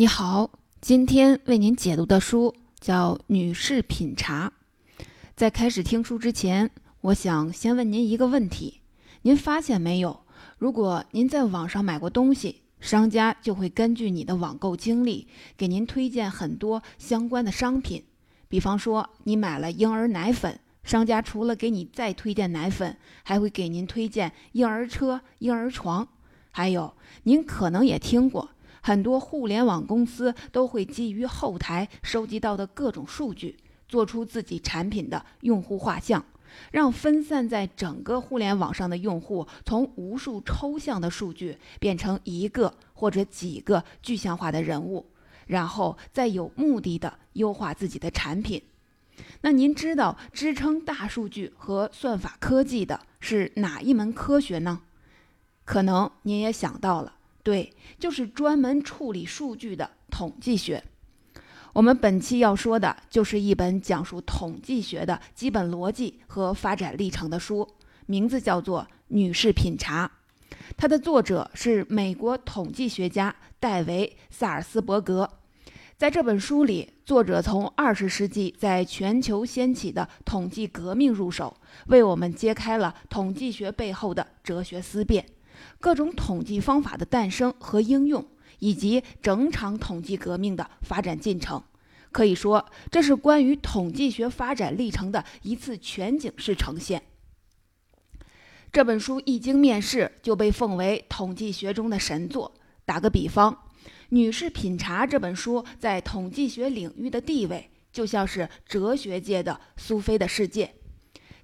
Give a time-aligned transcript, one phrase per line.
[0.00, 0.50] 你好，
[0.80, 4.50] 今天为您解读的书叫《女士品茶》。
[5.36, 6.70] 在开始听书之前，
[7.02, 8.80] 我想先问您一个问题：
[9.20, 10.22] 您发现没有？
[10.56, 15.28] 如果您在网上买过东西，商家就会根据你的网购经历，
[15.58, 18.02] 给您推荐很多相关的商品。
[18.48, 26.08] 比方说，你买了婴儿奶粉，商家除了给你再推荐奶粉，还会给您推荐婴儿车、婴儿床。
[26.52, 26.94] 还有，
[27.24, 28.48] 您可能也听过。
[28.80, 33.56] 很多互联网公司都会基于后台收集到的各种数据，
[33.88, 36.24] 做出自己产品的用户画像，
[36.70, 45.06] 让分散在整个互联网上的用户从无数抽象的数据变成一个或者几个具象化的人物，
[45.46, 48.62] 然后再有目的的优化自己的产品。
[49.42, 54.80] 那您知道支撑大数据和算法科技的是哪一门科学呢？
[55.66, 57.16] 可能您也想到了。
[57.50, 57.68] 对，
[57.98, 60.84] 就是专门处理数据的统计学。
[61.72, 67.68] 我们本期要说的就是一本讲述统计学的基本逻辑和发展历程的书，
[68.06, 70.08] 名字叫做《女士品茶》。
[70.76, 75.28] 它的作者是美国统计学家戴维·萨尔斯伯格。
[75.96, 81.56] 在这本书里，作者从二十世纪在全球掀起的统计革命入手，
[81.88, 85.26] 为我们揭开了统计学背后的哲学思辨。
[85.80, 88.24] 各种统计方法的诞生和应用，
[88.58, 91.64] 以及整场统计革命的发展进程，
[92.12, 97.02] 可以说这是关于统计学发展历程的一次全景式呈现。
[98.70, 102.54] 这本书一经面世就被奉为统计学中的神作。
[102.84, 103.52] 打个比方，
[104.10, 110.74] 《女士品茶》这本书在统计学领域的地位，就像是哲学界的苏菲的世界。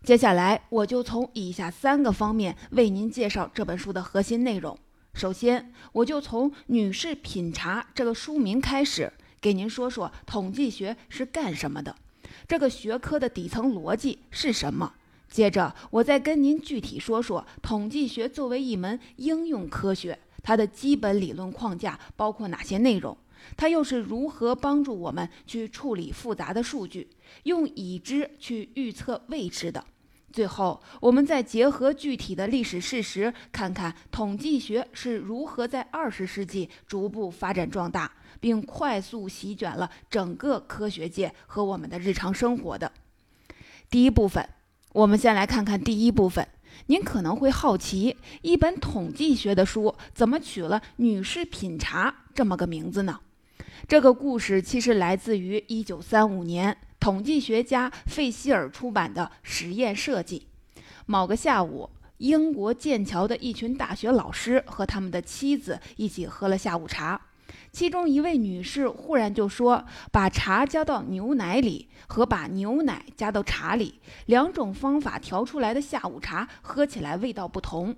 [0.07, 4.79] 接下来，我就从以下三个方面为您介绍这本书的核心内容。
[5.15, 11.97] 首先，我就从“女士品茶”这个书名开始，给您说说统计学是干什么的，
[12.47, 14.95] 这个学科的底层逻辑是什么。
[15.29, 23.19] 接着，我再跟您具体说说统计学作为一门应用科学，它的基本理论框架包括哪些内容，
[23.56, 27.11] 它又是如何帮助我们去处理复杂的数据，
[27.43, 29.84] 用已知去预测未知的。
[30.32, 42.92] 最后，我们再结合具体的历史事实，看看统计学是如何在二十世纪逐步发展壮大，并快速席卷了整个科学界和我们的日常生活的。
[43.88, 44.47] 第一部分，
[44.92, 46.47] 我们先来看看第一部分。
[46.88, 53.20] 您可能会好奇，一本统计学的书怎么取了“女士品茶”这么个名字呢？
[53.88, 56.76] 这个故事其实来自于一九三五年。
[57.06, 60.49] 统计学家费希尔出版的实验设计。
[61.06, 67.21] 某个下午，英国剑桥的一群大学老师和他们的妻子一起喝了下午茶。
[67.71, 77.94] 其中一位女士忽然就说：“把茶加到牛奶里和把牛奶加到茶里，两种方法调出来的下午茶喝起来味道不同。”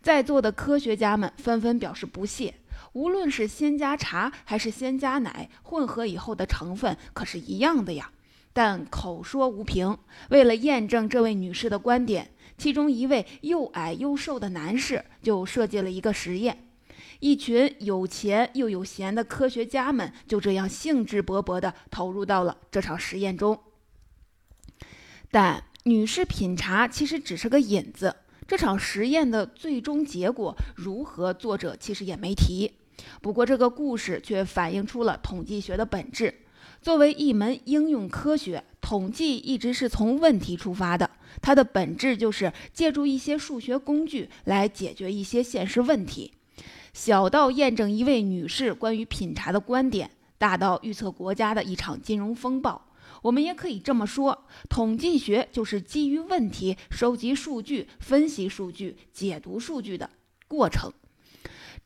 [0.00, 2.54] 在座的科学家们纷纷表示不屑。
[2.94, 8.10] 无论是先加茶还是先加奶，混合以后的成分可是一样的呀。
[8.52, 9.96] 但口说无凭。
[10.30, 16.64] 为了验证这位女士的观点，其中一位又矮又瘦的男士就设计了一个实验。
[17.20, 23.60] 一群有钱又有闲的科学家们就这样兴致勃勃地投入到了这场实验中。
[25.30, 28.16] 但女士品茶其实只是个引子，
[28.46, 32.72] 这场实验的最终结果如何，作者其实也没提。
[33.20, 36.34] 不过这个故事却反映出了统计学的本质。
[36.80, 41.10] 作为一门应用科学，统计一直是从问题出发的。
[41.42, 46.32] 它的本质就是借助一些数学工具来解决一些现实问题，
[46.92, 52.86] 小到验证一位女士关于品茶的观点，大到预测国家的一场金融风暴。
[53.22, 60.08] 我们也可以这么说，统计学就是基于问题收集数据、分析数据、解读数据的
[60.46, 60.92] 过程。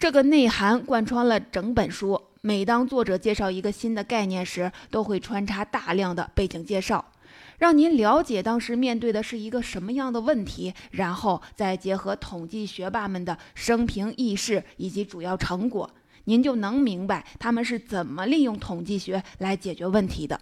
[0.03, 2.21] 这个内涵贯穿了整本书。
[2.41, 7.13] 每当作者介绍一个新的概念时，都会穿插大量的背景介绍，
[7.59, 15.89] 让您了解当时面对的是一个什么样的问题，然后再结合统计学霸们的生平轶事以及主要成果，
[16.25, 20.41] 您就能明白他们是怎么利用统计学来解决问题的。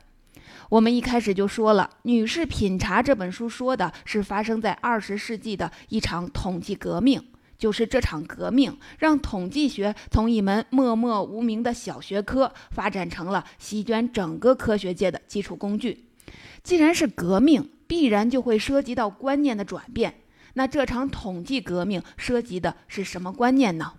[0.70, 7.22] 我们一开始就说了，《女士品茶》这本书说的是发生在二十世纪的一场统计革命。
[7.60, 16.06] 就是这场革命，让统计学从一门默默无名的小学科，发展成了席卷整个科学界的基础工具。
[16.62, 20.22] 既然是革命，必然就会涉及到观念的转变。
[20.54, 23.92] 那这场统计革命涉及的是什么观念呢？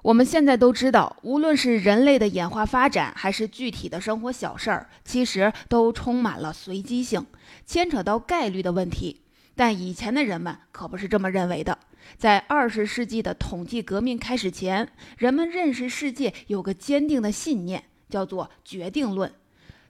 [0.00, 7.26] 我们现在都知道，无论是人类的演化发展，还是具体的生活小事儿，其实都充满了随机性，
[7.66, 9.20] 牵扯到概率的问题。
[9.54, 11.76] 但以前的人们可不是这么认为的。
[12.16, 19.32] 在二十世纪的统计革命开始前，人们认识世界有个坚定的信念，叫做决定论。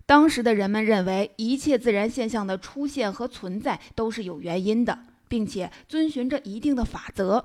[0.05, 4.99] 当时的人们认为，一切自然现象的出现和存在都是有原因的，
[5.29, 7.45] 并且遵循着一定的法则。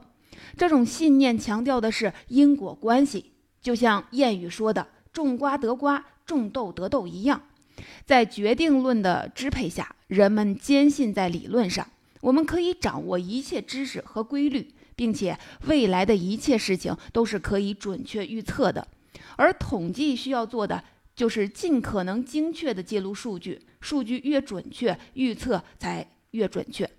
[0.57, 7.43] 这种信念强调的是因果关系，就像谚语说的“种瓜得瓜，种豆得豆”一样。
[8.05, 11.87] 在决定论的支配下，人们坚信在理论上。
[12.23, 15.37] 我们可以掌握一切知识和规律，并且
[15.67, 18.87] 未来的一切事情都是可以准确预测的。
[19.35, 20.81] 而统计需要做的
[21.13, 26.89] 就是尽可能精确地记录数据，数据越准确，预测才越准确。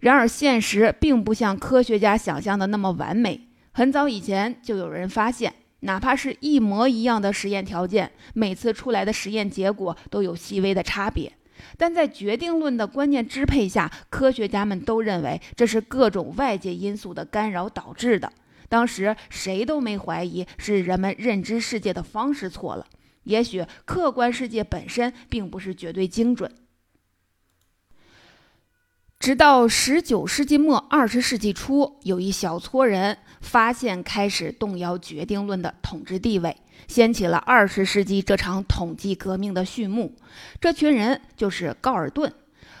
[0.00, 3.48] 然而，现实并不像科学家想象的那么完美。
[3.72, 11.32] 很早以前就有人发现，哪怕是一模一样的实验条件，每次出来的实验结果都有细微的差别。
[11.76, 18.32] 但在决定论的观念支配下，科学家们都认为这是各种外界因素的干扰导致的。
[18.68, 22.86] 当时谁都没怀疑是人们认知世界的方式错了。
[23.24, 26.50] 也许客观世界本身并不是绝对精准。
[29.18, 36.54] 直到十九世纪末二十世纪初，有一小撮人发现开始动摇决定论的统治地位。
[36.86, 40.14] 掀起了二十世纪这场统计革命的序幕。
[40.60, 42.32] 这群人就是高尔顿、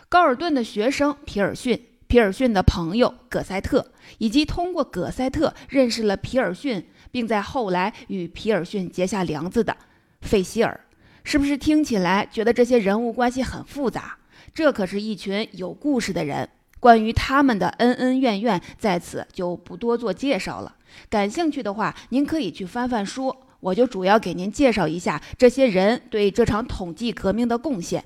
[0.08, 9.76] 高尔顿的学生皮尔逊、皮尔逊的朋友葛塞特，以及通过葛塞特认识了皮尔逊，并在后来与皮尔逊结下梁子的
[10.20, 10.80] 费希尔。
[11.22, 14.18] 是不是听起来觉得这些人物关系很复杂？
[14.52, 16.48] 这可是一群有故事的人。
[16.78, 20.76] 关于他们的恩恩怨怨，在此就不多做介绍了。
[21.08, 23.34] 感兴趣的话，您可以去翻翻书。
[23.64, 28.04] 我就主要给您介绍一下这些人对这场统计革命的贡献。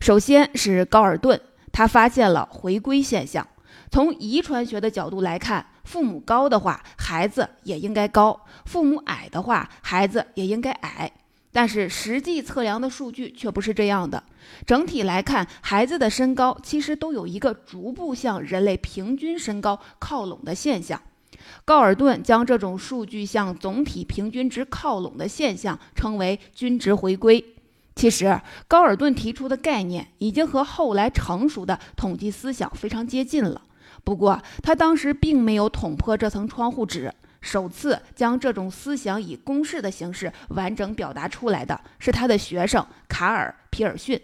[0.00, 1.40] 首先是高尔顿，
[1.72, 3.46] 他发现了回归现象。
[3.90, 11.10] 从遗传学的角度来看，父母高的话，孩子也应该高；父母矮的话，孩子也应该矮。
[11.50, 14.22] 但是实际测量的数据却不是这样的。
[14.66, 21.00] 整体来看，孩子的身高其实都有一个逐步向人类平均身高靠拢的现象。
[21.64, 27.44] 高尔顿将这种数据向总体平均值靠拢的现象称为均值回归。
[27.94, 33.60] 其实，高尔顿提出的概念已经和后来成熟的统计思想非常接近了。
[34.02, 37.12] 不过，他当时并没有捅破这层窗户纸。
[37.42, 44.18] 首次将这种思想以公式的形式完整表达出来的是他的学生卡尔·皮尔逊。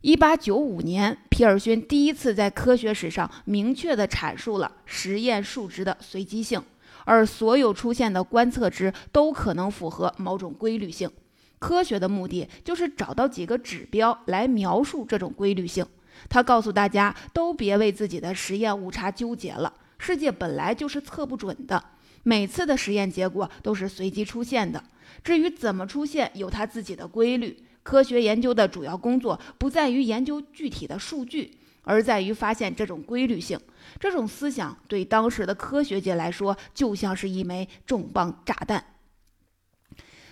[0.00, 6.62] 一八九五年，皮尔逊第一次在科学史上明确地阐述了实验数值的随机性，
[7.04, 11.10] 而所有出现的观测值都可能符合某种规律性。
[11.58, 15.84] 科学的目的就是找到几个指标来描述这种规律性。
[16.28, 21.82] 他告诉大家都别为自己的实验误差纠结了，世界本来就是测不准的，
[22.22, 24.84] 每次的实验结果都是随机出现的。
[25.24, 27.64] 至于怎么出现，有它自己的规律。
[27.88, 33.58] 科学研究的主要工作不在于研究具体的数据，而在于发现这种规律性。
[33.98, 38.84] 这种思想对当时的科学界来说，就像是一枚重磅炸弹。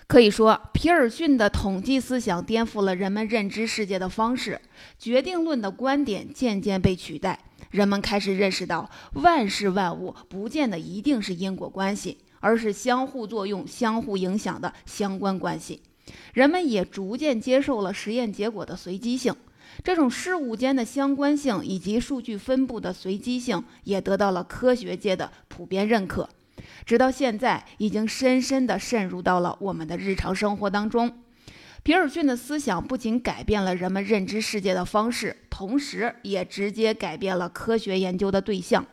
[0.05, 4.61] 可以说，皮尔逊的统计思想颠覆了人们认知世界的方式，
[4.99, 7.39] 决定论的观点渐渐被取代。
[7.71, 15.81] 人们开始认识到，万事万物不见得一定是因果关系，而是相互作用、相互影响的相关关系。
[16.33, 19.35] 人们也逐渐接受了实验结果的随机性，
[19.83, 26.29] 这种事物间的相关性以及数据分布的随机性也得到了科学界的普遍认可。
[26.85, 31.23] 直到现在，已经深深地渗入到了我们的日常生活当中。
[31.83, 38.85] 皮尔逊的思想不仅改变了人们认知世界的方式，同时也直接改变了科学研究的对象。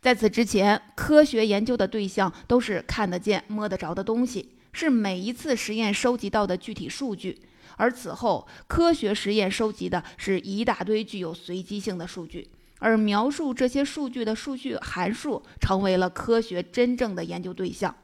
[0.00, 4.50] 在此之前，科学研究的对象都是看得见、摸得着的东西。
[4.72, 7.38] 是每一次实验收集到的具体数据，
[7.76, 12.48] 而此后科学实验收集的是一大堆具有随机性的数据，
[12.78, 17.94] 而描述这些数据的数据函数成为了科学真正的研究对象。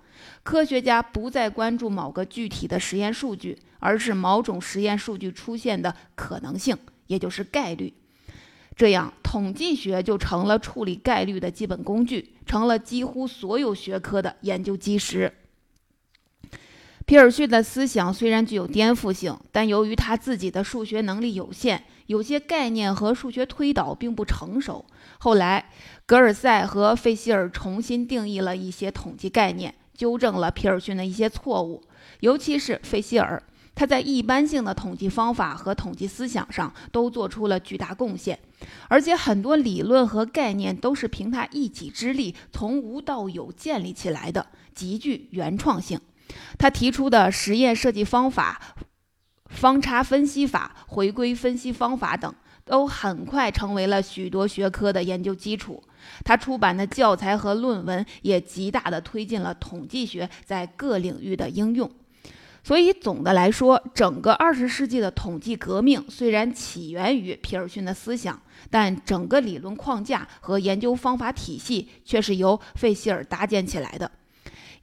[0.42, 7.94] 科学家不再关注某个具体的实验数据，而是某种实验数据出现的可能性，也就是概率。
[8.76, 15.32] 这样，统计学就成了处理概率的基本工具，成了几乎所有学科的研究基石。
[17.08, 24.84] 皮尔逊的思想虽然具有颠覆性，但由于他自己的数学能力有限，有些概念和数学推导并不成熟。
[25.16, 25.70] 后来，
[26.04, 31.82] 格尔塞和费希尔重新定义了一些统计概念，纠正了皮尔逊的一些错误，
[32.20, 33.42] 尤其是费希尔。
[33.74, 38.38] 他在一般性的统计方法和统计思想上都做出了巨大贡献，
[38.88, 45.98] 而且很多理论和概念都是凭他一己之力从无到有建立起来的，极具原创性。
[46.58, 48.60] 他提出的实验设计方法、
[49.46, 55.82] 方差分析法、回归分析方法等，都很快成为了许多学科的研究基础。
[56.24, 61.90] 他出版的教材和论文也极大地推进了统计学在各领域的应用。
[62.62, 74.10] 所以总的来说，整个二十世纪的统计革命虽然起源于皮尔逊的思想，但整个理论框架和研究方法体系却是由费希尔搭建起来的。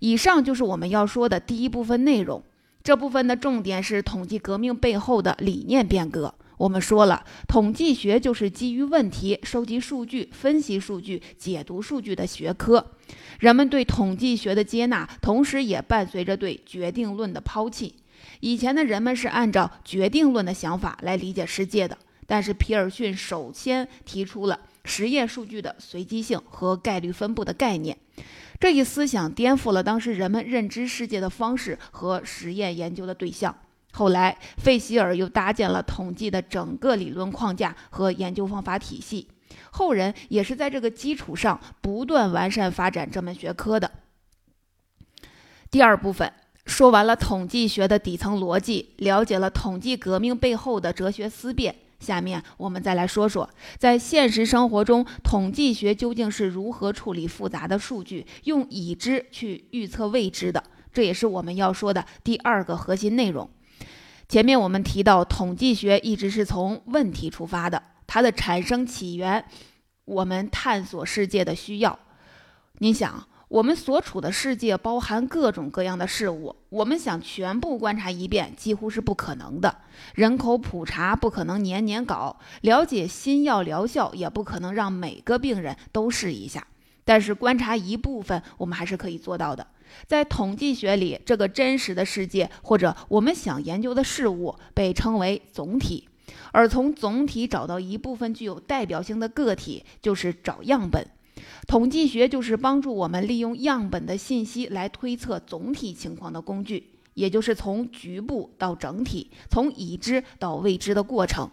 [0.05, 2.43] 以上就是我们要说的第一部分内容。
[2.83, 6.35] 这部分的重点是统计革命背后的理念变革。
[6.57, 12.91] 我们说了，统计学就是基于问题收集数据、分析数据、解读数据的学科。
[13.39, 17.95] 人们对统计学的接纳，同时也伴随着对决定论的抛弃。
[18.41, 21.97] 以前的人们是按照决定论的想法来理解世界的，
[22.27, 27.97] 但是皮尔逊首先提出了实验数据的随机性和概率分布的概念。
[28.60, 33.55] 这一思想颠覆了当时人们认知世界的方式和实验研究的对象。
[33.91, 39.27] 后来，费希尔又搭建了统计的整个理论框架和研究方法体系。
[39.72, 43.91] 后人也是在这个基础上不断完善发展这门学科的。
[45.69, 46.31] 第二部分
[46.65, 51.75] 说完了统计学的底层逻辑，了解了统计革命背后的哲学思辨。
[52.05, 60.63] 下面我们再来说说，在现实生活中，统计学究竟是如何处理复杂的数据，用已知去预测未知的。
[60.93, 63.50] 这也是我们要说的第二个核心内容。
[64.29, 69.43] 前面我们提到，统计学一直是从问题出发的，它的产生起源，
[70.05, 71.97] 我们探索世界的需要。
[72.79, 79.77] 您想，我们所处的世界包含各种各样的事物，我们想全部观察一遍，几乎是不可能的。
[80.13, 86.67] 人口普查不可能年年搞，了解新药疗效也不可能让每个病人都试一下。
[87.05, 89.65] 但是观察一部分，我们还是可以做到的。
[90.05, 96.09] 在统计学里，这个真实的世界或者我们想研究的事物被称为总体，
[96.51, 101.07] 而从总体找到一部分具有代表性的个体，就是找样本。
[101.68, 111.50] 统计学就是帮助我们利用样本的信息来推测总体情况的工具，也就是从局部到整体，从已知到未知的过程。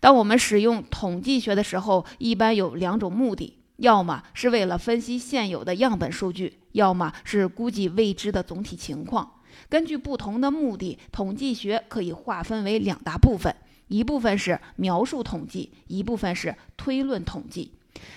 [0.00, 3.58] 当我们使用统计学的时候，一般有两种目的。
[3.78, 9.28] 要么是为了分析现有的样本数据，要么是估计未知的总体情况。
[9.68, 13.52] 根据不同的目的，统计学可以划分为两大部分：
[13.88, 17.72] 一部分是描述统计，一部分是推论统计。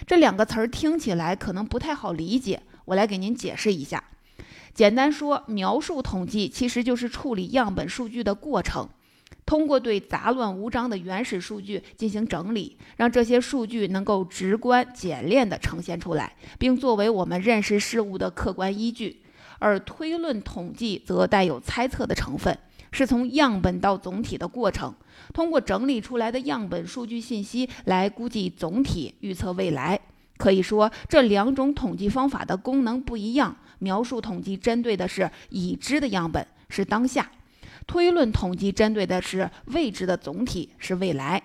[0.08, 4.03] 这两个词儿听起来可能不太好理解，我来给您解释一下。
[4.74, 8.89] 简单说，描述统计其实就是处理样本数据的过程。
[9.46, 19.22] 通过对杂乱无章的原始数据进行整理，让这些数据能够直观简练地呈现出来，并作为我们认识事物的客观依据。
[19.60, 22.58] 而推论统计则带有猜测的成分，
[22.96, 24.96] 是从样本到总体的过程，
[25.34, 30.00] 通过整理出来的样本数据信息来估计总体、预测未来。
[30.38, 33.58] 可以说，这两种统计方法的功能不一样。
[33.80, 37.30] 描述统计针对的是已知的样本，是当下。
[37.86, 41.44] 推论统计针对的是未知的总体，是未来。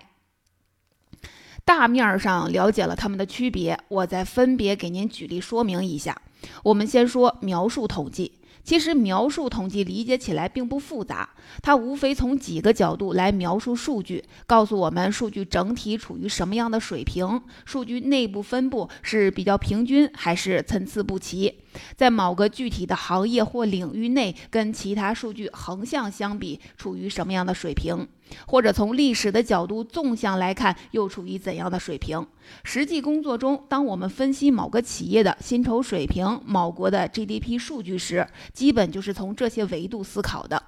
[1.65, 6.17] 大面上了解了它们的区别，我再分别给您举例说明一下。
[6.63, 8.40] 我们先说描述统计。
[8.63, 11.29] 其实描述统计理解起来并不复杂，
[11.63, 21.53] 它无非从几个角度来描述数据，告诉我们数据整体处于什么样的水平，数据内部分布是比较平均还是参差不齐，
[21.97, 28.07] 在某个具体的行业或领域内跟其他数据横向相比处于什么样的水平。
[28.47, 32.27] 或者从历史的角度纵向来看，又处于怎样的水平？
[32.65, 40.63] 实际工作中，当我们分析某个企业的薪酬水平、某国的 GDP 数据时，基本就是从这些维度思考的。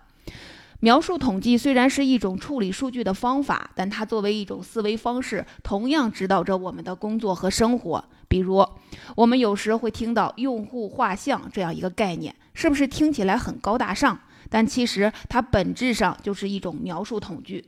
[0.81, 8.05] 描述统计虽然是一种处理数据的方法，但它作为一种思维方式，同样指导着我们的工作和生活。
[8.27, 8.67] 比如，
[9.15, 14.19] 我们有时会听到用户画像这样一个概念，是不是听起来很高大上？
[14.49, 17.65] 但其实它本质上就是一种描述统计。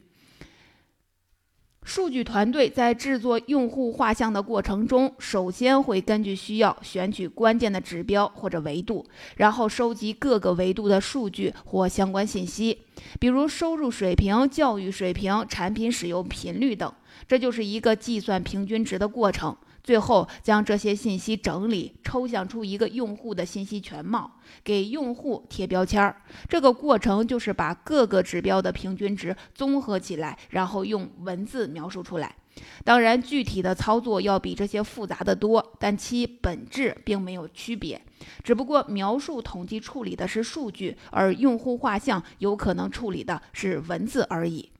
[1.87, 9.05] 数据团队在制作用户画像的过程中，首先会根据需要选取关键的指标或者维度，
[9.37, 12.79] 然后收集各个维度的数据或相关信息，
[13.21, 16.91] 比如收入水平、教育水平、产品使用频率等。
[17.29, 19.55] 这就是一个计算平均值的过程。
[19.85, 26.23] 最后将这些信息整理、抽象出一个用户的信息全貌，给用户贴标签儿。
[26.49, 32.35] 这个过程就是把各个指标的平均值综合起来，然后用文字描述出来。
[32.83, 38.01] 当然，具体的操作要比这些复杂的多，但其本质并没有区别。
[38.43, 44.71] 只不过描述统计处理的是数据，而用户画像有可能处理的是文字而已。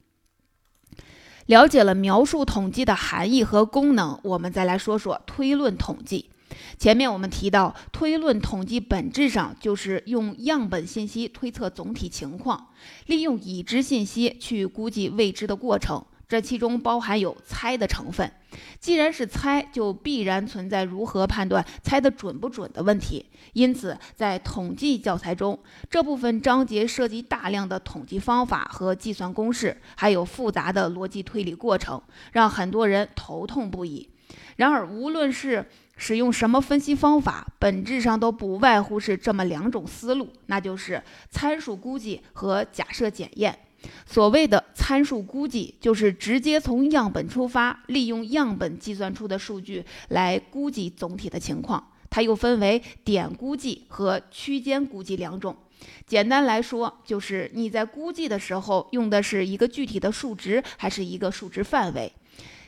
[1.47, 6.31] 了解了描述统计的含义和功能，我们再来说说推论统计。
[6.79, 12.69] 前面我们提到，推论统计本质上就是用样本信息推测总体情况，
[13.07, 16.05] 利用已知信息去估计未知的过程。
[16.29, 18.31] 这其中包含有猜的成分。
[18.79, 23.25] 既然是猜，就必然存在如何判断猜的准不准的问题。
[23.53, 25.59] 因此，在统计教材中，
[25.91, 32.01] 这部分章节涉及大量的统计方法和计算公式，还有复杂的逻辑推理过程，
[32.33, 34.09] 让很多人头痛不已。
[34.57, 35.67] 然而，无论是
[35.97, 43.59] 使用什么分析方法，本质上都不外乎是这么两种思路，那就是参数估计和假设检验。
[44.07, 51.91] 所谓的参数估计，就是直接从样本出发，利用样本计算出的数据来估计总体的情况。
[52.11, 55.57] 它又分为点估计和区间估计两种。
[56.07, 62.13] 简单来说，就是你在估计的时候用的是一个具体的数值，还是一个数值范围。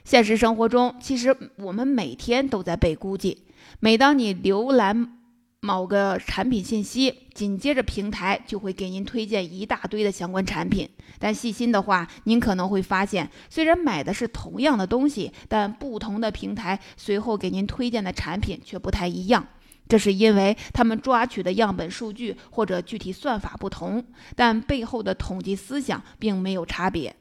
[0.05, 3.45] 现实生活中，其实我们每天都在被估计。
[3.81, 5.16] 每当你浏览，
[5.61, 10.89] 某个产品信息，紧接着平台就会给您推荐一大堆的相关产品。
[11.19, 19.49] 但细心的话，您可能会发现，虽然买的是同样的东西，但不同的平台随后给您推荐的产品却不太一样。
[19.89, 27.17] 这是因为他们抓取的样本数据或者具体算法不同，但背后的统计思想并没有差别，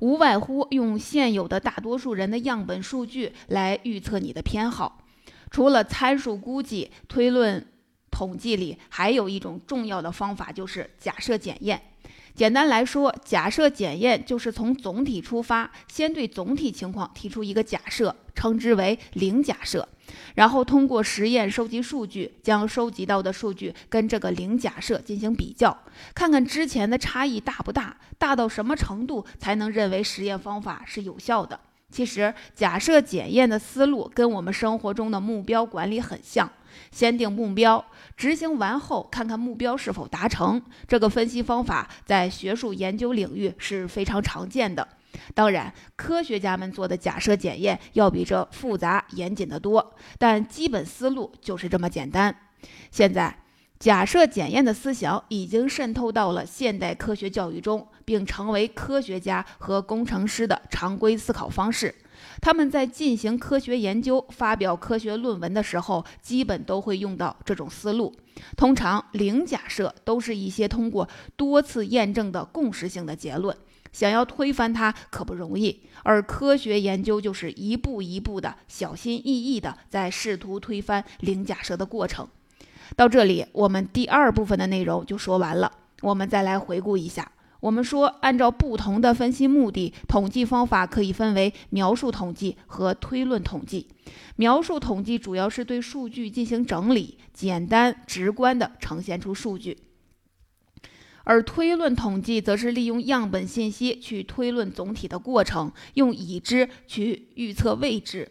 [0.00, 5.03] 无外乎用现有的大多数人的样本数据来预测你的偏好。
[5.54, 7.64] 除了参数估计、推论
[8.10, 11.80] 统计里，还有一种重要的方法，就是假设检验。
[12.34, 19.88] 简单来说，假设检验就是从总体出发，先对总体情况提出一个假设，称之为零假设，
[20.34, 25.78] 然后通过实验收集数据，将收集到的数据跟这个零假设进行比较，
[26.16, 31.60] 看看之前的差异大不大，大到什么程度才能认为实验方法是有效的。
[31.94, 36.50] 其实，假设检验的思路跟我们生活中的目标管理很像，
[36.90, 37.84] 先定目标，
[38.16, 40.60] 执行完后看看目标是否达成。
[40.88, 44.88] 这个分析方法在学术研究领域是非常常见的。
[45.34, 52.34] 当然，科学家们做的假设检验要比这复杂严谨得多，但基本思路就是这么简单。
[52.90, 53.43] 现在。
[53.78, 61.94] 假设检验的思想已经渗透到了现代科学教育中，并成为科学家和工程师的常规思考方式。
[62.40, 68.14] 他们在进行科学研究、发表科学论文的时候，基本都会用到这种思路。
[68.56, 73.54] 通常，零假设都是一些通过多次验证的共识性的结论，
[73.92, 75.82] 想要推翻它可不容易。
[76.04, 82.26] 而科学研究就是一步一步的、小心翼翼的在试图推翻零假设的过程。
[82.96, 85.70] 到这里，我们第二部分的内容就说完了。
[86.02, 87.32] 我们再来回顾一下。
[87.60, 93.88] 我们说，按照不同的分析目的，统计方法可以分为描述统计和推论统计。
[94.36, 99.78] 描述统计主要是对数据进行整理，简单直观地呈现出数据；
[101.22, 108.30] 而推论统计则是利用样本信息去推论总体的过程，用已知去预测未知。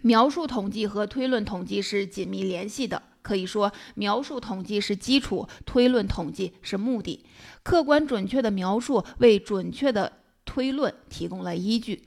[0.00, 3.02] 描述统计和推论统计是紧密联系的。
[3.26, 7.24] 可以说，描述统计是基础，推论统计是目的。
[7.64, 10.12] 客观准确的描述为准确的
[10.44, 12.04] 推论提供了依据。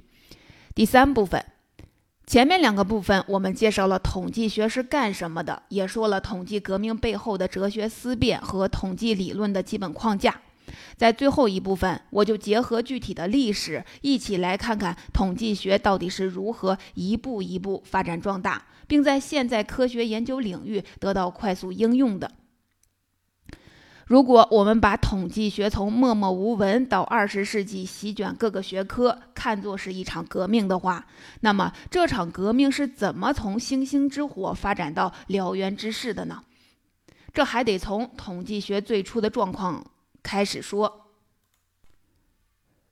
[0.73, 1.43] 第三部分，
[2.25, 10.41] 前面两个部分我们介绍了统计学是干什么的，也说了统计革命背后的哲学思辨和统计理论的基本框架。
[10.97, 18.65] 在最后一部分，我就结合具体的历史，一起来看看统计学到底是如何一步一步发展壮大。
[18.89, 22.32] 并在现在科学研究领域得到快速应用的。
[24.08, 31.05] 如果我们把统计学从默默无闻到二十世纪席卷各个学科看作是一场革命的话，
[31.41, 36.41] 那么这场革命是怎么从星星之火发展到燎原之势的呢？
[37.32, 39.86] 这还得从统计学最初的状况
[40.23, 41.08] 开始说。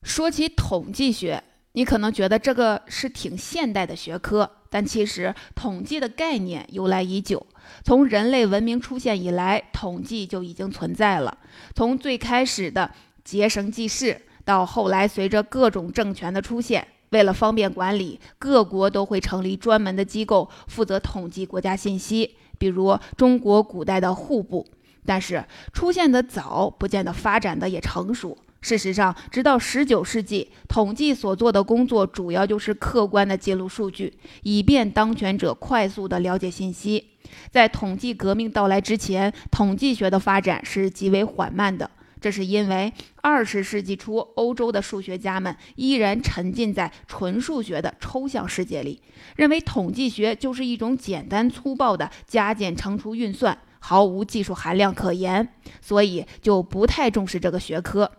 [0.03, 4.49] 说起统计学，你可能觉得这个是挺现代的学科。
[4.69, 7.47] 但其实，统计的概念由来已久。
[7.85, 11.37] 从人类文明出现以来，统计就已经存在了。
[11.73, 12.91] 从最开始的
[13.23, 24.67] 结绳记事，到后来随着各种政权的出现，为了方便管理，各国都会成立专门的机构负责统计国家信息，比如中国古代的户部。
[25.07, 25.41] 但是
[25.71, 28.37] 出现的早，不见得发展的也成熟。
[28.59, 37.11] 事实上，直到19世纪，统计所做的工作主要就是客观的记录数据，以便当权者快速地了解信息。
[37.49, 41.89] 在统计革命到来之前，统计学的发展是极为缓慢的。
[42.19, 42.91] 这是因为
[43.21, 48.99] 二十世纪初，欧洲的数学家们依然沉浸在纯数学的抽象世界里，
[49.35, 55.47] 认为统计学就是一种简单粗暴的加减乘除运算，毫无技术含量可言，
[55.81, 58.11] 所以就不太重视这个学科。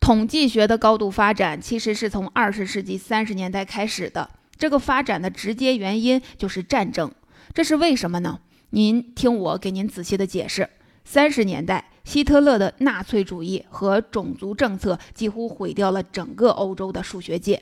[0.00, 7.12] 统计学的高度发展其实是从二十世纪三十年代开始的，这个发展的直接原因就是战争。
[7.52, 8.40] 这是为什么呢？
[8.70, 10.70] 您听我给您仔细的解释。
[11.04, 11.90] 三十年代。
[12.06, 17.60] 希特勒的纳粹主义和种族政策几乎毁掉了整个欧洲的数学界，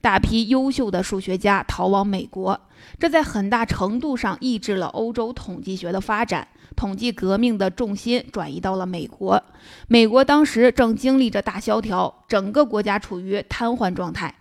[0.00, 2.60] 大批优秀的数学家逃往美国，
[2.98, 6.48] 这在很大程度上抑制了欧洲统计学的发展。
[6.74, 9.42] 统计革命的重心转移到了美国，
[9.88, 14.34] 美国当时正经历着大萧条，整个国家处于瘫痪状态。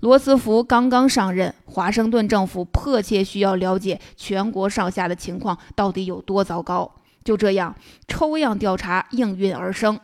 [0.00, 6.92] 罗斯福刚刚上任，华盛顿政府迫切需要了解全国上下的情况到底有多糟糕。
[7.24, 7.74] 就这样，
[8.06, 9.98] 抽样调查应运而生。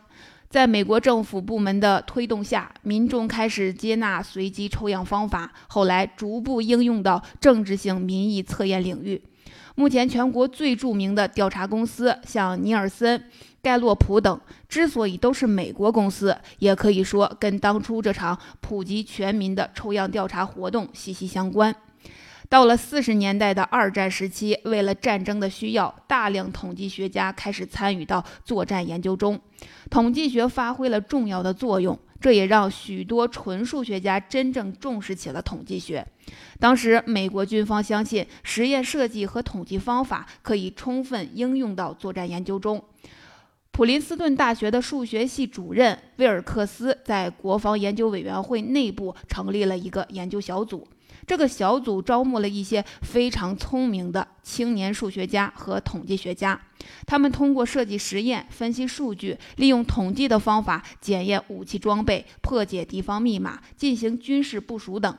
[0.53, 9.19] 在美国政府部门的推动下，民众开始接纳随机抽样方法，后来逐步应用到政治性民意测验领域。
[9.73, 13.23] 目前，全国最著名的调查公司，像尼尔森、
[13.63, 14.39] 盖洛普等，
[14.69, 21.75] 之所以都是美国公司，也可以说跟当初这场普及全民的抽样调查活动息息相关。
[22.49, 29.39] 到了四十年代的二战时期，为了战争的需要，大量统计学家开始参与到作战研究中，
[29.89, 36.05] 统计学发挥了重要的作用，这也让许多纯数学家真正重视起了统计学。
[36.59, 42.83] 当时，美国军方相信实验设计和统计方法可以充分应用到作战研究中。
[43.71, 50.87] 普林斯顿大学的数学系主任威尔克斯在国防研究委员会内部成立了一个研究小组。
[51.25, 56.59] 这个小组招募了一些非常聪明的青年数学家和统计学家，
[57.05, 65.17] 他们通过设计实验、分析数据，利用统计的方法检验武器装备、破解敌方密码、进行军事部署等。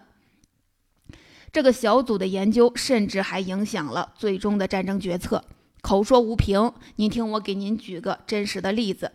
[1.53, 5.45] 这个小组的研究甚至还影响了最终的战争决策。
[5.81, 9.13] 口说无凭，您听我给您举个真实的例子：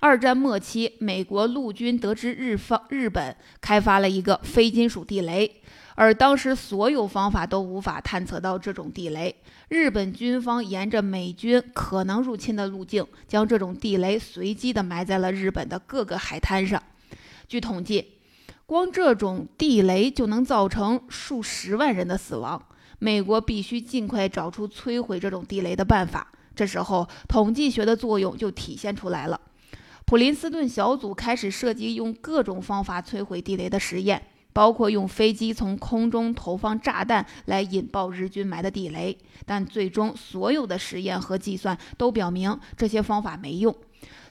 [0.00, 5.62] 二战末期，美国陆军得知日方日本开发了一个非金属地雷。
[6.00, 9.36] 而当时所有方法都无法探测到这种地雷。
[9.68, 16.82] 日本军方沿着美军可能入侵的路径，将这种地雷随机地埋在了日本的各个海滩上。
[17.46, 18.12] 据统计，
[18.64, 22.62] 光这种地雷就能造成数十万人的死亡。
[22.98, 26.32] 美国必须尽快找出摧毁这种地雷的办法。
[26.56, 29.38] 这时候，统计学的作用就体现出来了。
[30.06, 34.22] 普林斯顿小组开始设计用各种方法摧毁地雷的实验。
[34.52, 43.74] 包括用飞机从空中投放炸弹来引爆日军埋的地雷，但最终所有的实验和计算都表明这些方法没用，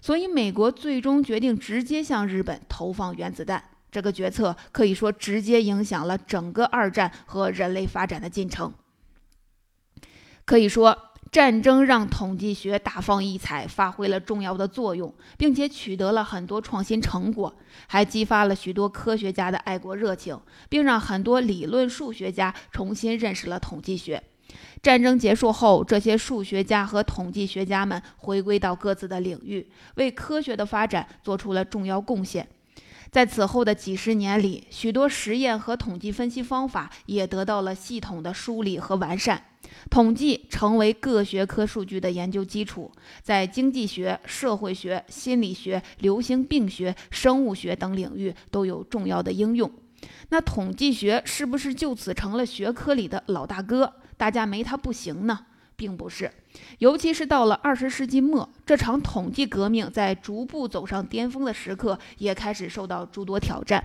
[0.02, 3.64] 所以美国最终决定直接向日本投放原子弹。
[3.92, 8.74] 这个决策可以说直接影响了整个二战和人类发展的进程。
[10.46, 11.09] 可以说。
[11.32, 20.40] 战争让统计学大放异彩，发挥了重要的作用，并且取得了很多创新成果，还激发了许多科学家的爱国热情，
[20.70, 24.24] 并让很多理论数学家重新认识了统计学。
[24.82, 32.48] 战争结束后，这些数学家和统计学家们回归到各自的领域，为科学的发展做出了重要贡献。
[33.12, 39.44] 在此后的几十年里，许多实验和统计分析方法也得到了系统的梳理和完善。
[39.90, 49.72] 统计成为各学科数据的研究基础，在经济学、社会学、心理学、流行病学、生物学等领域都有重要的应用。
[50.30, 53.94] 那统计学是不是就此成了学科里的老大哥？
[54.16, 55.46] 大家没它不行呢？
[55.76, 56.32] 并不是。
[56.80, 63.84] 尤其是到了二十世纪末，这场统计革命在逐步走上巅峰的时刻，也开始受到诸多挑战。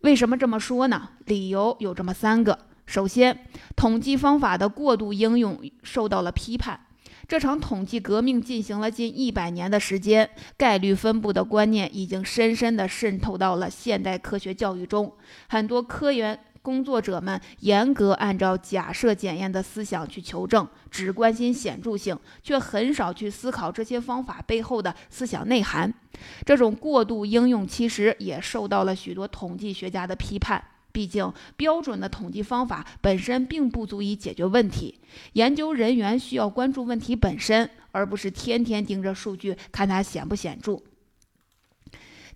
[0.00, 1.10] 为什么这么说呢？
[1.26, 2.58] 理由有这么三个。
[2.86, 6.80] 首先，统计方法的过度应用受到了批判。
[7.28, 15.10] 这场统计革命进行了近一百年的时间，概率分布的观念已经深深地渗透到了现代科学教育中。
[15.48, 25.94] 很多科研工作者们严格按照假设检验的思想去求证，只关心显著性，却很少去思考这些方法背后的思想内涵。
[26.44, 30.62] 这种过度应用其实也受到了许多统计学家的批判。
[30.92, 35.00] 毕竟，标准的统计方法本身并不足以解决问题。
[35.32, 40.80] 研究人员需要关注问题本身，而不是天天盯着数据看它显不显著。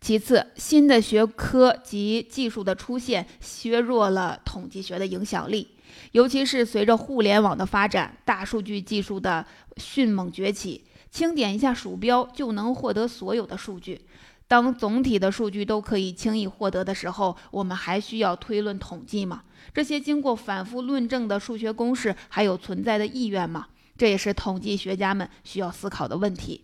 [0.01, 5.69] 其次，新的学科及技术的出现削弱了统计学的影响力，
[6.13, 9.47] 尤其是随着互联网的发展、大数据技术的
[9.79, 14.03] 迅猛崛起，轻点一下鼠标就能获得所有的数据。
[14.49, 19.43] 当总体的数据都可以轻易获得的时候，我们还需要推论统计吗？
[19.75, 23.67] 这些经过反复论证的数学公式还有存在的意愿吗？
[23.99, 26.63] 这也是统计学家们需要思考的问题。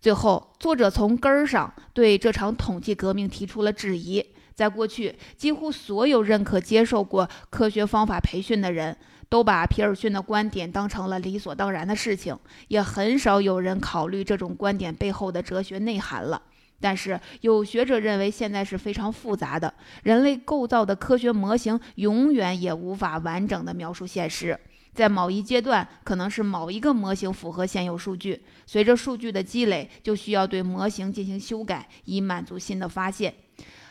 [0.00, 4.24] 最后，作者从根儿上对这场统计革命提出了质疑。
[4.54, 8.96] 在过去，几乎所有认可接受过科学方法培训的人
[9.28, 12.36] 都把皮尔逊的观点当成了理所当然的事情，
[12.68, 16.42] 也很少有人考虑这种观点背后的哲学内涵了。
[16.80, 24.58] 但是，有学者认为现在是非常复杂的，人类构造的科学模型永远也无法完整的描述现实。
[24.94, 33.32] 在某一阶段，可能是某一个模型符合现有数据，随着数据的积累，就需要对模型进行修改，以满足新的发现。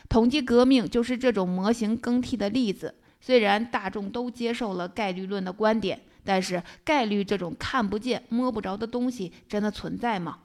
[0.08, 2.94] 统计革命就是这种模型更替的例子。
[3.20, 10.38] 虽然大众都接受了概率论的观点，但是概率这种看不见、摸不着的东西真的存在吗？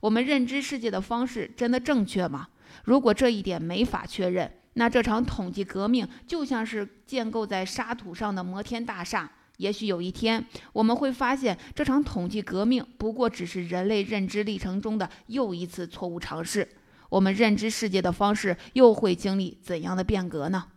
[0.00, 2.48] 我们认知世界的方式真的正确吗？
[2.84, 9.30] 如果这一点没法确认，那这场统计革命就像是建构在沙土上的摩天大厦。
[9.58, 16.66] 也许有一天，我们会发现这场统计革命不过只是人类认知历程中的又一次错误尝试。
[17.10, 20.68] 我们认知世界的方式又会经历怎样的变革呢？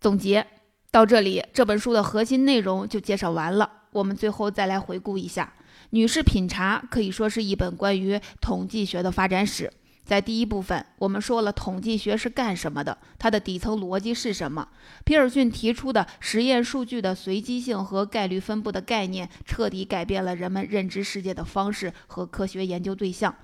[0.00, 0.46] 总结
[0.90, 3.70] 到这里，这本书的核心内容就介绍完了。
[3.90, 5.52] 我们最后再来回顾一下，
[5.90, 9.72] 《女士品茶》可以说是一本关于统计学的发展史。
[10.04, 14.66] 在第一部分，我们说了统计学是干什么的，它的底层逻辑是什么。
[15.04, 23.34] 皮尔逊提出的实验数据的随机性和概率分布的概念，彻底改变了人们认知世界的方式和科学研究对象。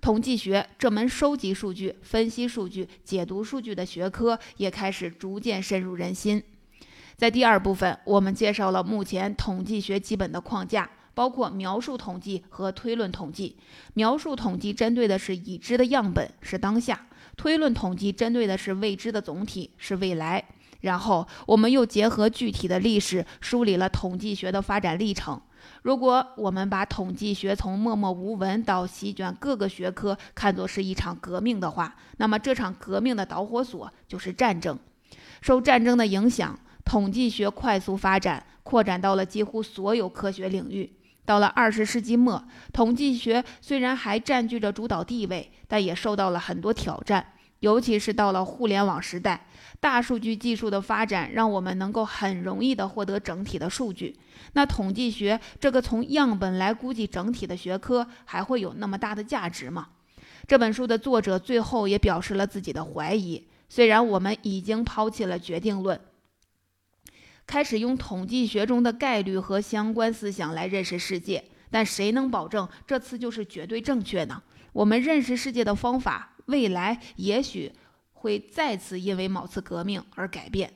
[0.00, 6.42] 统计学这门收集数据、分析数据、解读数据的学科，也开始逐渐深入人心。
[7.16, 10.88] 在第二部分，我们介绍了目前统计学基本的框架。
[11.18, 13.56] 包括描述统计和推论统计。
[13.94, 16.94] 描述统计针对的是已知的样本，是当下；
[17.36, 20.44] 推论统计针对的是未知的总体，是未来。
[20.82, 25.40] 然后，我们又结合具体的历史，梳理了统计学的发展历程。
[25.82, 34.78] 如果我们把统计学从默默无闻到席卷各个学科看作是一场革命的话，那么这场革命的导火索就是战争。
[35.40, 40.92] 受战争的影响，统计学快速发展，扩展到了几乎所有科学领域。
[41.28, 47.34] 到了二十世纪末，统计学虽然还占据着主导地位，但也受到了很多挑战。
[47.60, 49.46] 尤其是到了互联网时代，
[49.78, 54.16] 大数据技术的发展让我们能够很容易地获得整体的数据。
[54.54, 59.88] 那统计学这个从样本来估计整体的学科，还会有那么大的价值吗？
[60.46, 63.44] 这本书的作者最后也表示了自己的怀疑。
[63.68, 66.00] 虽然我们已经抛弃了决定论。
[67.48, 74.42] 开始用统计学中的概率和相关思想来认识世界，但谁能保证这次就是绝对正确呢？
[74.74, 77.72] 我们认识世界的方法，未来也许
[78.12, 80.74] 会再次因为某次革命而改变。